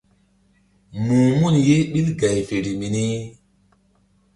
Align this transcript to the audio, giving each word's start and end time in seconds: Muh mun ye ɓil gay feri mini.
Muh 1.03 1.31
mun 1.39 1.55
ye 1.67 1.77
ɓil 1.91 2.07
gay 2.19 2.37
feri 2.47 2.71
mini. 2.79 3.05